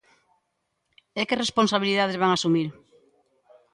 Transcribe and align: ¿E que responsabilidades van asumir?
¿E 1.19 1.21
que 1.27 1.41
responsabilidades 1.43 2.19
van 2.21 2.31
asumir? 2.33 2.67